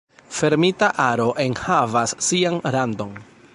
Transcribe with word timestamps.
Fermita 0.37 0.87
aro 1.09 1.27
enhavas 1.45 2.15
sian 2.31 2.59
randon. 2.77 3.13